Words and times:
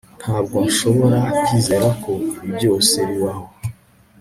Ntabwo 0.21 0.55
nshobora 0.67 1.19
kwizera 1.45 1.87
ko 2.01 2.11
ibi 2.41 2.49
byose 2.57 2.95
bibaho 3.09 3.45